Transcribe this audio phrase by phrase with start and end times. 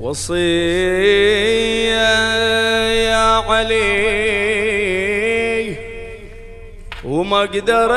[0.00, 0.34] وصية
[3.08, 3.84] يا علي.
[7.04, 7.90] وما أقدر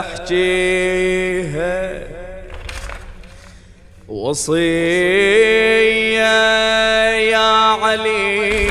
[0.00, 1.76] أحكيها.
[4.08, 4.60] وصية
[7.30, 7.48] يا
[7.82, 8.70] علي.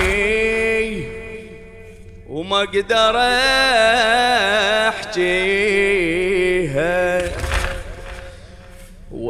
[2.30, 3.16] وما أقدر
[4.88, 5.89] أحكيها.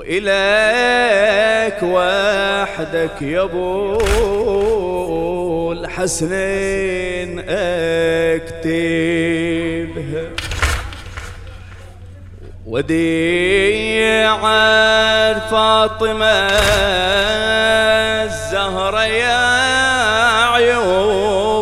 [0.09, 3.97] وإلك وحدك يا أبو
[5.71, 7.39] الحسنين
[8.39, 8.79] اكتبها
[12.65, 14.37] وديع
[15.51, 16.49] فاطمة
[18.25, 19.37] الزهرة يا
[20.53, 21.59] عيوني.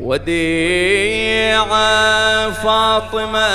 [0.00, 1.64] وديع
[2.50, 3.48] فاطمة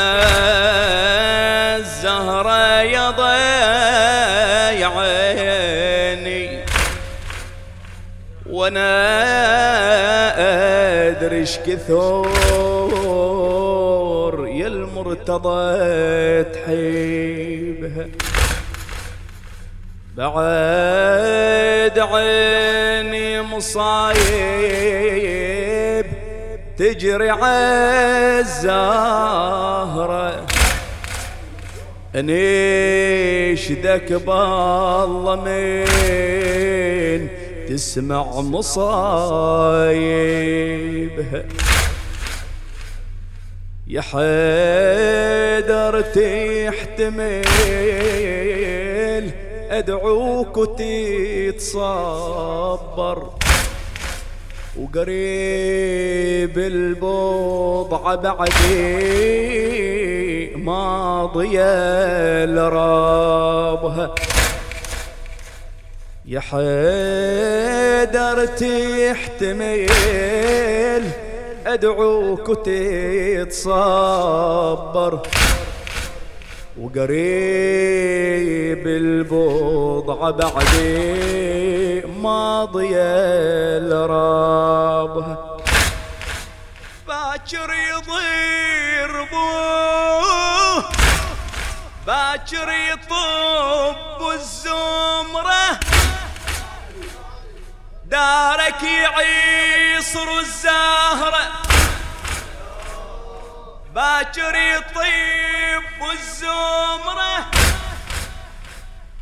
[11.49, 12.29] إيش كثر
[14.47, 18.07] يا المرتضى تحيبها.
[20.17, 24.15] بعد عيني مصايب
[26.77, 28.65] تجري عالزهرة.
[32.15, 35.85] انيشدك بالله من
[37.69, 39.93] تسمع مصايبها
[43.87, 47.45] يا حيدر تحتمل
[49.69, 51.59] أدعوك وتتصبر
[54.79, 59.59] وقريب البضعة بعدي
[60.55, 64.15] ماضية لرابها
[66.29, 69.89] يا حيدر تحتمل
[71.65, 73.79] أدعوك وتتصبر
[76.79, 85.57] وقريب البضعة بعدي ماضية لرابها
[87.07, 90.83] باكر يضير بوه
[92.07, 95.68] باكر يطب الزمرة.
[98.19, 101.51] دارك يعيصر الزهرة
[103.95, 107.45] باكر يطيب الزمرة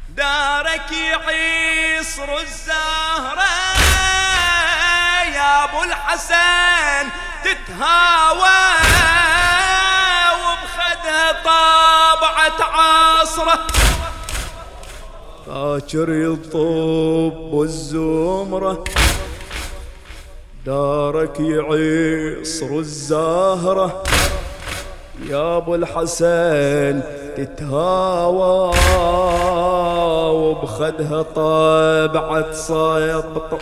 [0.09, 3.47] دارك يعيصر الزهرة
[5.35, 7.09] يا أبو الحسن
[7.43, 8.59] تتهاوى
[10.41, 13.67] وبخدها طابعة عاصرة
[15.47, 18.83] باكر يطب الزمرة
[20.65, 24.03] دارك يعيصر الزهرة.
[25.29, 27.03] يا أبو الحسن
[27.37, 28.75] تتهاوى
[30.31, 33.59] وبخدها طابعة صيط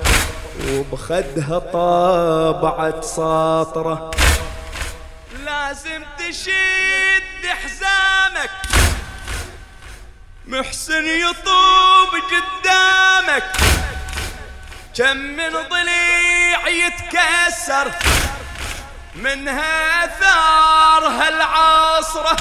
[0.74, 4.12] وبخدها طابعة ساطرة.
[5.46, 7.95] لازم تشد حزامك
[10.48, 13.58] محسن يطوب قدامك.
[14.98, 17.92] كم من ضليع يتكسر.
[19.16, 22.38] منها ثار هالعاصرة.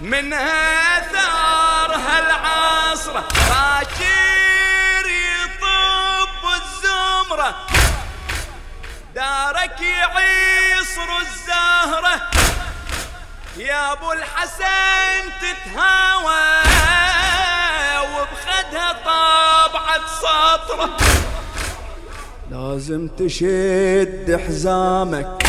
[0.00, 3.28] منها ثار هالعاصرة.
[3.48, 7.66] باكر يطب الزمرة.
[9.14, 12.31] دارك يعيصر الزهرة.
[13.56, 16.62] يا أبو الحسن تتهاوى
[18.12, 20.96] وبخدها طابعة سطرة.
[22.50, 25.42] لازم تشد حزامك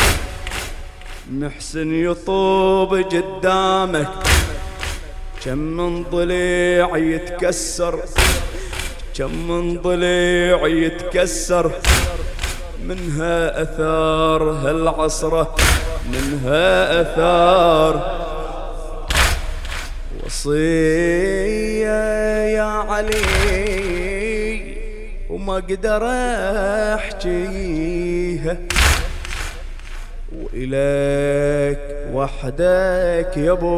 [1.30, 4.10] محسن يطوب قدامك.
[5.44, 8.00] كم من ضليع يتكسر
[9.16, 11.70] كم من ضليع يتكسر
[12.82, 15.56] منها أثار هالعصرة.
[16.12, 17.94] منها آثار.
[20.24, 21.44] وصيه
[22.56, 23.24] يا علي
[25.30, 26.02] وما أقدر
[26.94, 28.56] احكيها
[30.42, 31.78] وإليك
[32.12, 33.76] وحدك يا أبو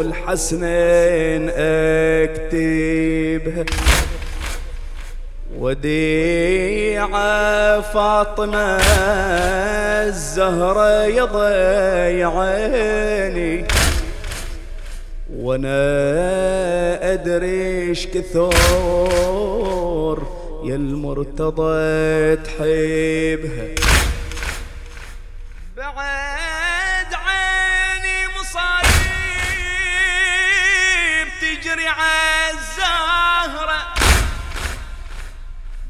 [0.00, 1.50] الحسنين
[2.24, 3.64] أكتبها.
[5.66, 7.26] وديعة
[7.80, 8.78] فاطمة
[10.06, 11.24] الزهرة يا
[12.24, 12.74] ضيعيني
[15.36, 15.82] وأنا
[17.12, 19.46] أدري إيش كثور
[20.64, 23.68] يا المرتضى تحبها.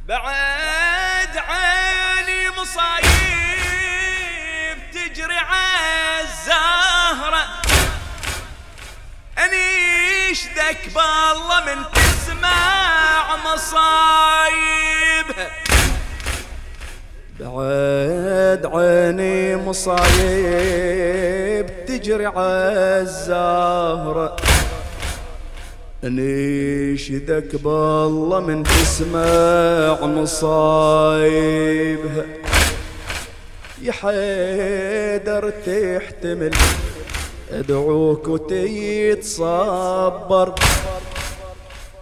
[0.08, 3.06] بعد عيني مصايب
[4.92, 7.44] تجري عالزهرة.
[9.38, 15.48] انيشدك بالله من تسمع مصايبها
[17.40, 20.86] بعد عيني مصايب
[21.86, 24.36] تجري عالزهرة.
[26.04, 31.56] انيشدك بالله من تسمع مصايبها.
[33.82, 36.54] يا حيدر تحتمل
[37.52, 39.74] أدعوك وتتصبر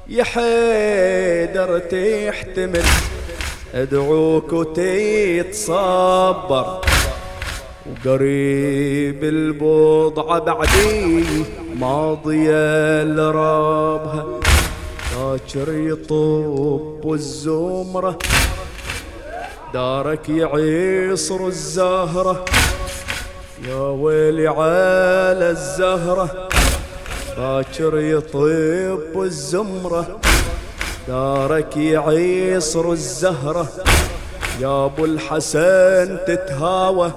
[0.08, 2.84] يا حيدر تحتمل
[3.74, 5.84] أدعوك وتتصبر
[7.86, 11.24] وقريب البضعة بعدي
[11.74, 14.26] ماضية لرابها
[15.16, 18.18] باكر يطب والزمرة
[19.74, 22.44] دارك يعيصر الزهرة.
[23.68, 26.48] يا ويلي على الزهرة
[27.36, 30.20] باكر يطب الزمرة.
[31.08, 33.68] دارك يعيصر الزهرة
[34.60, 37.12] يا أبو الحسن تتهاوى.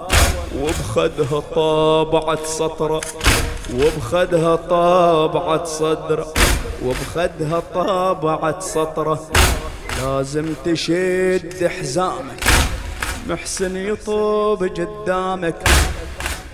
[0.56, 3.02] وبخدها طابعة سطرة.
[3.74, 6.34] وبخدها طابعة صدرة.
[6.86, 9.20] وبخدها طابعة سطرة.
[10.02, 12.44] لازم تشد حزامك.
[13.30, 15.70] محسن يطوب قدامك.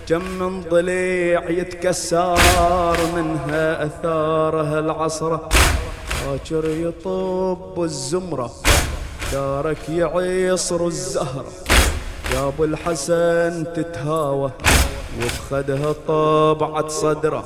[0.09, 5.49] كم من ضليع يتكسر منها اثارها العصرة.
[6.25, 8.51] باكر يطب الزمرة.
[9.31, 11.72] دارك يعيصر الزهرة.
[12.31, 14.51] يا أبو الحسن تتهاوى
[15.21, 17.43] وبخدها طابعة صدرة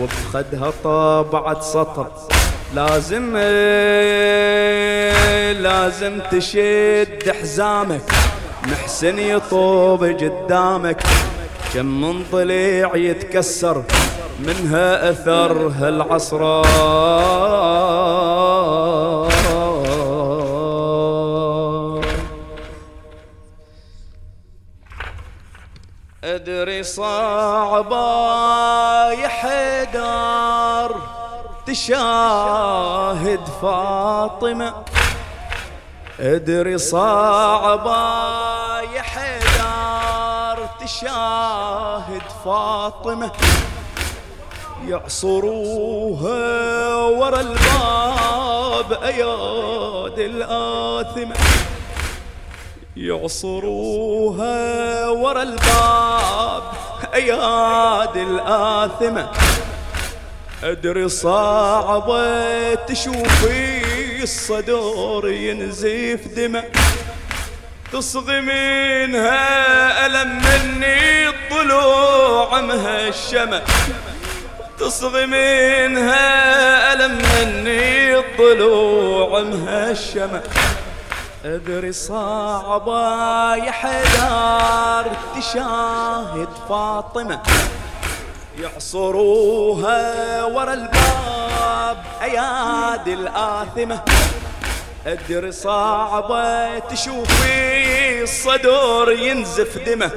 [0.00, 2.06] وبخدها طابعة سطر.
[2.74, 3.36] لازم
[5.62, 8.12] لازم تشد حزامك
[8.64, 11.02] محسن يطوب قدامك.
[11.74, 13.82] كم من ضليع يتكسر
[14.40, 16.62] منها أثر هالعصرة.
[26.84, 28.06] صعبة
[29.12, 30.96] يا حيدر
[31.66, 34.74] تشاهد فاطمة
[36.20, 37.96] أدري صعبة
[38.80, 43.30] يا حيدر تشاهد فاطمة
[44.88, 51.34] يعصروها ورا الباب أياد الآثمة
[52.96, 56.62] يعصروها ورا الباب
[57.14, 59.30] أياد الآثمة.
[60.62, 66.64] أدري صعبة تشوفي الصدور ينزف دمة.
[67.92, 73.62] تصغي منها ألم مني الضلوع مهشمة.
[74.78, 80.42] تصغي منها ألم مني الضلوع مهشمة.
[81.44, 87.40] أدري صعبة يا حدار تشاهد فاطمة
[88.58, 94.00] يعصروها ورا الباب أيادي الآثمة.
[95.06, 100.10] أدري صعبة تشوفي الصدور ينزف دمه.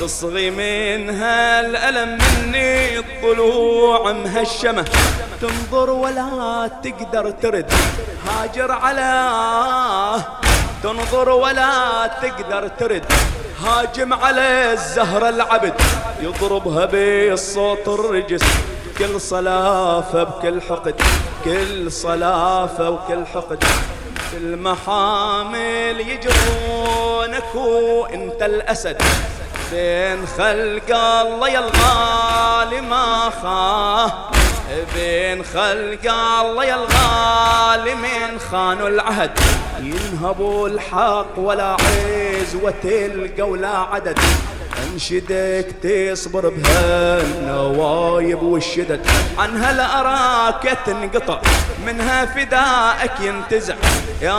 [0.00, 4.84] تصغي منها الألم مني الضلوع مهشمة.
[5.40, 7.72] تنظر ولا تقدر ترد
[8.28, 9.04] هاجر على
[10.84, 13.04] تنظر ولا تقدر ترد.
[13.64, 15.74] هاجم على الزهرة العبد
[16.20, 18.44] يضربها بالصوت الرجس.
[18.98, 21.02] كل صلافة بكل حقد
[21.44, 23.64] كل صلافة وكل حقد.
[24.32, 29.02] المحامل يجرونك وانت الأسد.
[29.72, 34.33] بين خلق الله يا الغالي ما خاه.
[34.94, 39.30] بين خلق الله يا الغالي من خانوا العهد.
[39.80, 44.18] ينهبوا الحق ولا عز وتلقى ولا عدد.
[44.92, 49.06] انشدك تصبر بهالنوايب والشدد
[49.38, 51.40] عنها الاراك تنقطع
[51.86, 53.74] منها فدائك ينتزع.
[54.22, 54.34] يا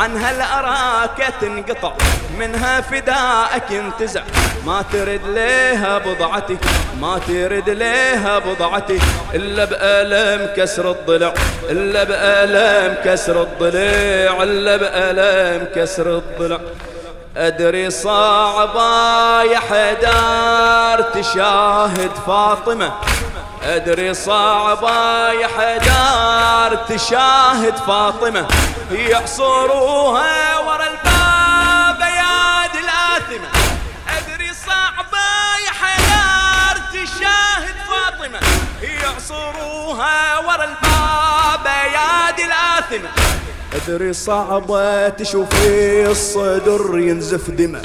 [0.00, 1.92] عن هالأراكة تنقطع؟
[2.38, 4.22] منها فداءك ينتزع
[4.66, 6.58] ما ترد ليها بضعتي
[7.00, 8.98] ما ترد ليها بضعتي.
[9.34, 11.34] إلا بألم كسر الضلع
[11.70, 16.58] إلا بألم كسر الضلع إلا بألم كسر الضلع.
[17.36, 22.92] أدري صعبة يا حدار تشاهد فاطمة.
[23.62, 28.48] أدري صعبة يا حدار تشاهد فاطمة
[28.90, 33.48] يعصروها ورا الباب ياد الآثمة
[34.08, 35.28] أدري صعبة
[35.66, 38.40] يا حدار تشاهد فاطمة
[38.82, 43.08] يعصروها ورا الباب ياد الآثمة
[43.74, 47.82] أدري صعبة تشوفي الصدر ينزف دمه.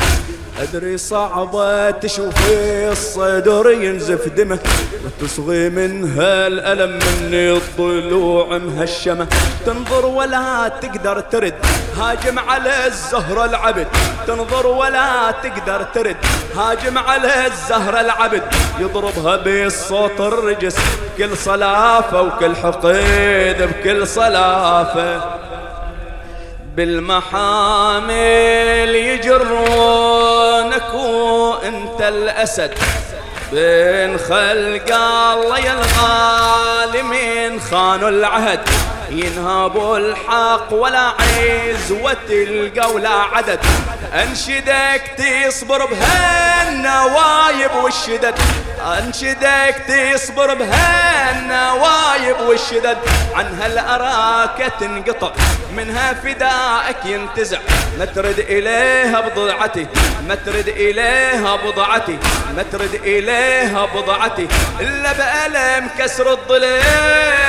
[0.62, 4.59] أدري صعبة تشوفي الصدر ينزف دمه.
[5.05, 9.27] وتصغي منها الألم مني الضلوع مهشمة.
[9.65, 11.53] تنظر ولا تقدر ترد
[11.97, 13.88] هاجم على الزهرة العبد.
[14.27, 16.17] تنظر ولا تقدر ترد
[16.57, 18.43] هاجم على الزهرة العبد.
[18.79, 20.75] يضربها بالصوت الرجس
[21.17, 25.44] كل صلافة وكل حقيد بكل صلافة
[26.75, 28.15] بالمحامل
[28.96, 32.74] يجرونك وانت الأسد.
[33.51, 38.60] بين خلق الله يا الغالمين خانوا العهد.
[39.10, 43.60] ينهبوا الحق ولا عزوة تلقى ولا عدد.
[44.13, 45.86] أنشدك تصبر
[47.67, 48.36] بهالنوايب والشدد
[48.81, 52.98] انشدك تصبر بهالنوايب والشدد
[53.36, 55.31] عن هالأراك تنقطع
[55.77, 57.60] منها فدائك ينتزع.
[58.00, 59.88] ما ترد إليها بضعتي
[60.27, 62.17] ما ترد إليها بضعتي
[62.55, 64.48] ما ترد إليها بضعتي.
[64.79, 67.44] إلا بألم كسر الضليع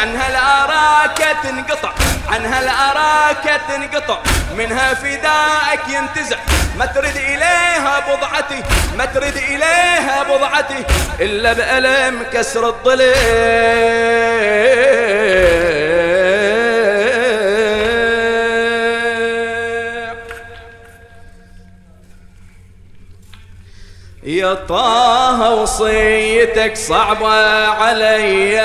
[0.00, 1.92] عنها الأراك تنقطع
[2.28, 4.18] عنها الأراك تنقطع.
[4.56, 6.36] منها فدائك ينتزع
[6.78, 8.62] ما ترد إليها بضعتي
[8.98, 10.84] ما ترد إليها بضعتي
[11.20, 13.12] إلا بألم كسر الضليع.
[24.22, 28.62] يا طه وصيتك صعبة علي.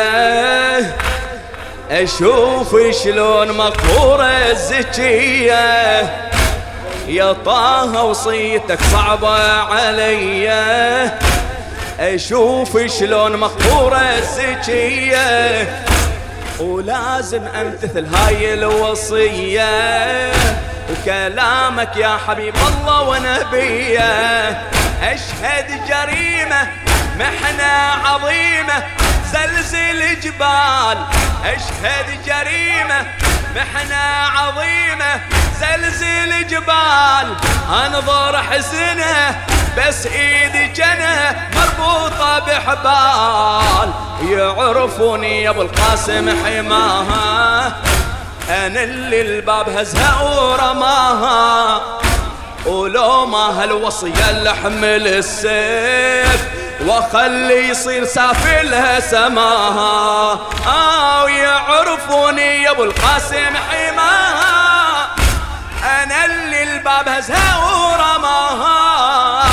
[1.91, 5.99] أشوف شلون مقهورة الزكية.
[7.07, 10.49] يا طه وصيتك صعبة علي.
[11.99, 15.67] أشوف شلون مقهورة الزكية.
[16.59, 20.31] ولازم أمتثل هاي الوصية.
[20.91, 24.49] وكلامك يا حبيب الله ونبية.
[25.01, 26.67] أشهد جريمة
[27.19, 27.73] محنة
[28.05, 28.83] عظيمة.
[29.33, 30.97] زلزل جبال
[31.45, 33.05] أشهد جريمة
[33.55, 33.95] محنة
[34.37, 35.21] عظيمة.
[35.59, 37.35] زلزل جبال
[37.85, 39.45] أنظر حزنه
[39.77, 43.91] بس ايدي جنة مربوطة بحبال.
[44.29, 47.67] يعرفوني يا أبو القاسم حماها
[48.49, 51.81] أنا اللي الباب هزها ورماها.
[52.65, 60.39] ولو ما هالوصية اللي احمل السيف وخلي يصير سافلها سماها.
[60.67, 65.07] آه ويعرفوني يا أبو القاسم حماها
[65.83, 69.43] أنا اللي الباب هزها ورماها.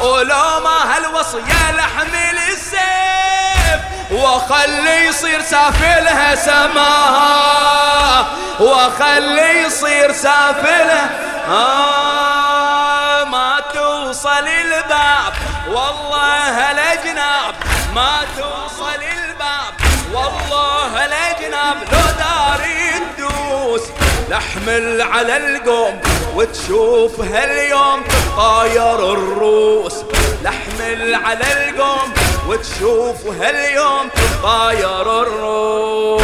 [0.00, 3.80] ولو ما هالوصية لحمل السيف.
[4.10, 8.26] وخلي يصير سافلها سماها.
[8.60, 11.10] وخلي يصير سافلها
[11.48, 15.32] آه ما توصل الباب.
[15.70, 17.54] والله الأجناب
[17.94, 19.74] ما توصل الباب.
[20.14, 23.82] والله الأجناب لو داري تدوس
[24.28, 26.00] لحمل على القوم
[26.34, 29.94] وتشوف هاليوم تطاير الروس.
[30.42, 32.14] لحمل على القوم
[32.48, 36.20] وتشوف هاليوم تطاير الروس.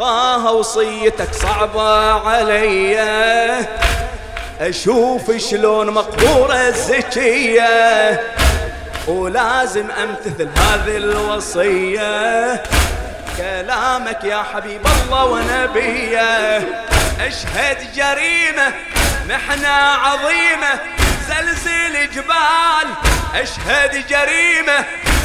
[0.00, 3.00] طه وصيتك صعبة علي.
[4.60, 8.20] أشوف شلون مقهورة الزكية
[9.06, 12.62] ولازم أمتثل هذه الوصية.
[13.36, 16.58] كلامك يا حبيب الله ونبية.
[17.20, 18.72] أشهد جريمة
[19.28, 19.68] محنة
[20.04, 20.80] عظيمة
[21.28, 22.88] زلزل جبال
[23.34, 24.84] أشهد جريمة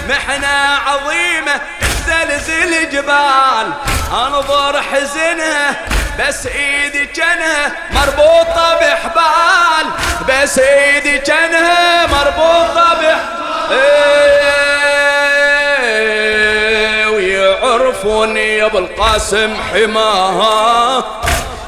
[0.09, 0.47] محنة
[0.87, 1.61] عظيمة
[2.07, 3.73] زلزل جبال
[4.11, 5.75] انظر حزنها
[6.19, 9.85] بس ايدي جنها مربوطة بحبال
[10.29, 13.45] بس ايدي جنها مربوطة بحبال
[17.09, 21.03] ويعرفوني يا أبو القاسم حماها.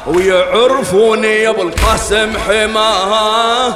[0.08, 3.68] ويعرفوني يا أبو القاسم حماها.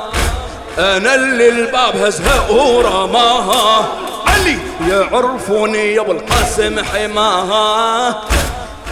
[0.77, 3.87] أنا اللي الباب هزها ورماها.
[4.41, 4.57] علي
[4.89, 8.09] يعرفوني يا أبو القاسم حماها.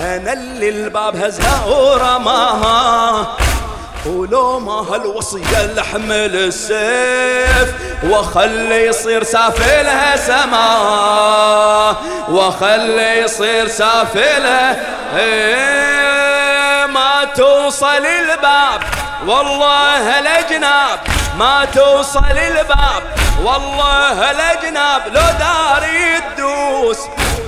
[0.02, 3.28] أنا اللي الباب هزها ورماها.
[4.06, 10.70] ولو ما هالوصية لحمل السيف وخلي يصير سافلها سما.
[12.30, 14.76] وخلي يصير سافلها
[15.18, 18.82] إيه، ما توصل الباب.
[19.28, 21.00] والله الاجناب
[21.40, 23.04] ما توصل الباب.
[23.46, 27.00] والله الأجناب لو داري تدوس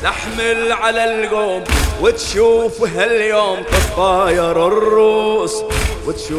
[0.03, 1.63] تحمل على القوم
[2.01, 5.63] وتشوف هاليوم تطاير الروس.
[6.07, 6.31] وتشوف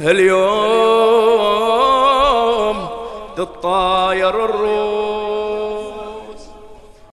[0.00, 0.48] هاليوم
[3.36, 5.07] تطاير الروس.